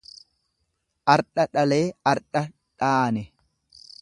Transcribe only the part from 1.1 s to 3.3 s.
Ardha dhalee ardha dhaane.